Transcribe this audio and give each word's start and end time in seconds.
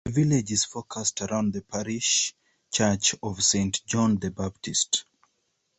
The 0.03 0.09
village 0.11 0.51
is 0.51 0.65
focused 0.65 1.21
around 1.21 1.53
the 1.53 1.61
parish 1.61 2.33
church 2.71 3.13
of 3.21 3.43
Saint 3.43 3.85
John 3.85 4.15
the 4.17 4.31
Baptist. 4.31 5.05